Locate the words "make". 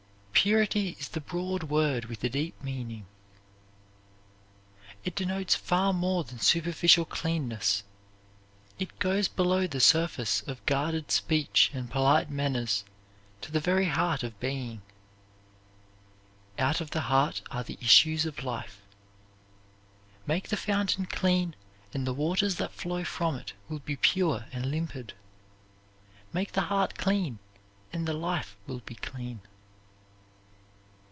20.25-20.49, 26.33-26.53